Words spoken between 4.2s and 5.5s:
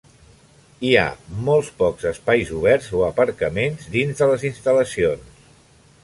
de les instal·lacions.